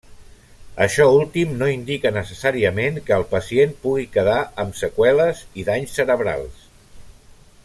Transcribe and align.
Això 0.85 1.05
últim 1.17 1.51
no 1.59 1.67
indica 1.73 2.11
necessàriament 2.15 2.99
que 3.09 3.15
el 3.19 3.27
pacient 3.35 3.77
pugui 3.85 4.09
quedar 4.19 4.41
amb 4.65 4.81
seqüeles 4.83 5.45
i 5.65 5.71
danys 5.73 5.99
cerebrals. 6.01 6.69